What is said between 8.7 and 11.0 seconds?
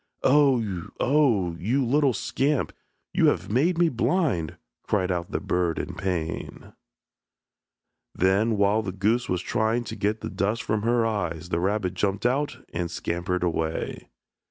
the goose was trying to get the dust from